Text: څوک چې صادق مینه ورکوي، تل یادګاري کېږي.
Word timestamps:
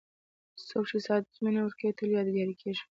څوک 0.67 0.83
چې 0.89 0.97
صادق 1.07 1.33
مینه 1.43 1.61
ورکوي، 1.63 1.91
تل 1.97 2.09
یادګاري 2.17 2.55
کېږي. 2.61 2.83